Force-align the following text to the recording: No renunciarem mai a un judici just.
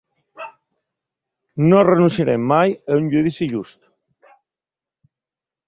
No 1.67 1.83
renunciarem 1.89 2.43
mai 2.53 2.75
a 2.95 2.99
un 3.03 3.13
judici 3.13 3.51
just. 3.55 3.79